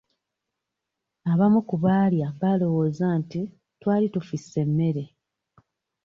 [1.31, 3.39] Abamu ku baalya baalowooza nti
[3.79, 5.03] twali tufisse emmere.